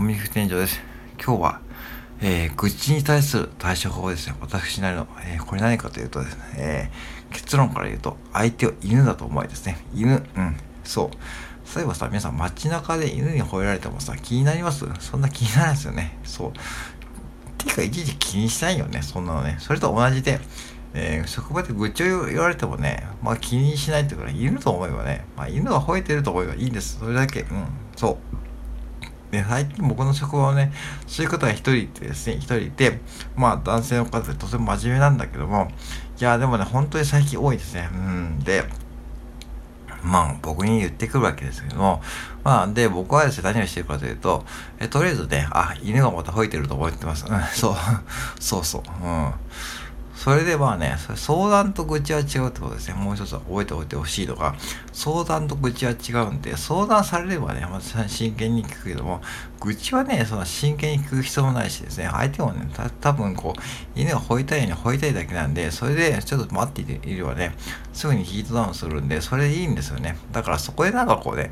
[0.00, 0.80] コミュニケーションです。
[1.22, 1.60] 今日は、
[2.22, 4.34] えー、愚痴に対する対処法ですね。
[4.40, 9.76] 私なりの、えー、これ何かというとですね、えー、結論から言うと、相手を犬だと思いですね。
[9.92, 11.68] 犬、うん、そう。
[11.68, 14.86] そういえばさ、皆さん街中で犬に吠えられてもさ、気になります？
[15.00, 16.18] そんな気にならないですよね。
[16.24, 16.52] そう。
[17.58, 19.56] ていうか、いちいち気にしないよね、そんなのね。
[19.58, 20.40] それと同じで、
[20.94, 26.98] えー、職場で愚痴を言われてもね、まあ気にしないっていうか、犬と思えばね、まあ犬が吠えてると思えばいいんです。
[26.98, 27.42] それだけ。
[27.42, 28.16] うん、そう。
[29.30, 30.72] で、最近僕の職場はね、
[31.06, 32.98] そういう方が一人いてですね、一人いて、
[33.36, 35.70] まあ男性の方でとても真面目なんだけども、
[36.20, 37.88] いや、でもね、本当に最近多いですね。
[37.92, 38.40] うん。
[38.40, 38.64] で、
[40.02, 42.02] まあ僕に言ってくるわけですけども、
[42.42, 44.44] まあで、僕はですね、何をしてるかというと、
[44.78, 47.26] えとりあえずね、あ、犬がまた吠えてると思ってます。
[47.28, 47.74] うん、そう、
[48.40, 48.82] そうそう。
[49.02, 49.32] うん。
[50.22, 52.94] それでまあね、相談と愚痴は違うってことですね。
[52.94, 54.54] もう一つ覚えておいてほしいのが、
[54.92, 59.22] 相談と愚痴は違うんで、相談されればね、まず真剣に聞くけども、
[59.60, 67.56] 愚痴はね、その真剣に聞く必要もないしですね、相手もね、た多分こう、犬が吠えたいように吠えたいだけなんで、それでちょっと待っていればね、
[67.94, 70.18] すぐにヒートダウンするんで、それでいいんですよね。
[70.32, 71.50] だからそこでなんかこうね、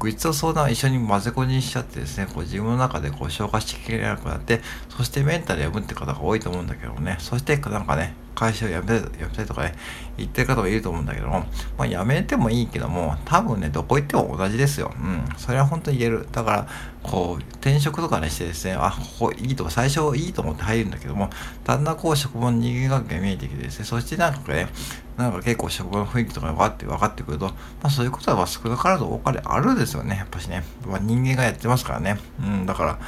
[0.00, 8.07] 愚痴と相談を一緒に混ぜこじにしちゃってですね、こう自分の中でこう消化しきれなくなって、そしてメンタルやむって方が多いと思うんだけどもね、そしてなんかね、
[8.38, 9.74] 会社を辞め辞めたいとかね、
[10.16, 11.44] 言ってる方もいると思うんだけども、
[11.76, 14.92] まあ辞めてもいいけども、多分ね、どこ行っても同じですよ。
[14.96, 15.24] うん。
[15.36, 16.28] それは本当に言える。
[16.30, 16.68] だから、
[17.02, 21.30] こう、転職とかねしてですね、あ、ここいいと、最初いいと思って入るんだけども、
[21.64, 24.68] だんだんこう職場の人間関係が見えてきてですね、そしてなんかね、
[25.16, 30.62] なんか結構職場の雰囲気とかが分かって分かってくると、まあそういうことは少なからず多かれあるですよね、やっぱしね。
[30.86, 32.20] まあ、人間がやってますからね。
[32.40, 32.98] うん、だから、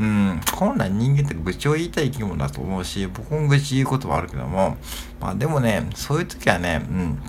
[0.00, 4.78] うん、本来人間って愚痴を言いたい生き物だと思うし、僕も愚痴言うこともあるけども、
[5.20, 7.22] まあでもね、そういう時はね、うん、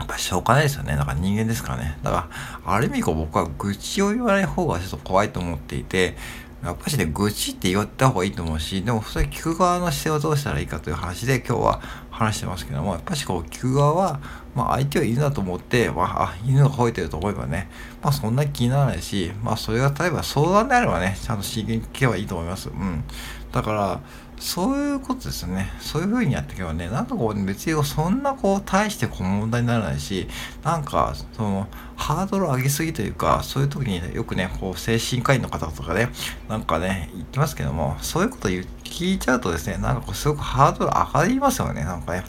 [0.00, 0.96] やっぱしょうがないですよね。
[0.96, 1.96] だから人間ですからね。
[2.02, 2.28] だか
[2.64, 6.16] ら、ある意味こう僕は愚痴を言わない方がちょっと怖いと思っていて、
[6.64, 11.82] やっぱしね、愚痴って言った方がいいと思うし、でも、それ聞く側の姿勢をどうしたらいいかという話で今日は
[12.20, 14.20] 話してますけども、やっぱしこう、聞く側は、
[14.54, 17.70] まあ相手を犬だと思って、まあ、あ、犬が吠えてると思えばね、
[18.02, 22.68] まあそんな気にならないし、まあそれが例えば相談であればね、ちゃんと真剣に聞けばいいと思います。
[22.68, 23.04] うん。
[23.52, 24.00] だから、
[24.38, 25.70] そういうことですね。
[25.80, 30.28] そういう風にやっていけばね、なんかこう、別にそんなこう、大してこう問題にならないし、
[30.64, 36.08] なんか、その、ハードル上げすぎというか、そういう時に、ね、よくね、こう、精神科医の方とかね、
[36.48, 42.24] なんかね、言ってますけども、そういうこと言って聞いちゃうとですね、なんかこう、すごくハードル上がりますよね、なんかね。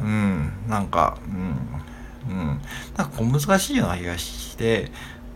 [0.00, 2.46] うん、なんか、うん、うん。
[2.96, 4.90] なんかこう、難しいような気がして、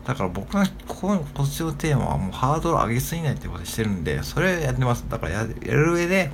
[0.07, 5.05] だから僕のここの今年のテーマはもうハードル上げすぎないってことしてるんで、それやってます。
[5.09, 6.31] だからやる上で、やっ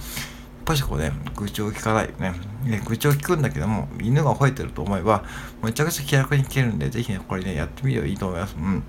[0.67, 2.35] ぱしこうね、愚痴を聞かないね。
[2.65, 5.25] ね愚痴を聞くんだけども、犬が吠えてると思えば、
[5.63, 8.57] めちゃくちゃ気楽に聞けるんで、ぜひね、これね、やってみるといいと思います。
[8.59, 8.83] うん。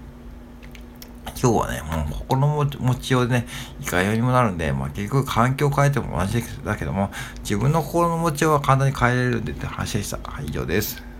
[1.44, 2.48] 今日はね、もう心の
[2.80, 3.48] 持ちようでね、
[3.82, 10.20] いかようにもなるんで、まあ結局環境を変えても同じだけども、自分の心の持ちようは簡単に変えれるんでって話でした。
[10.24, 11.13] はい、以上です。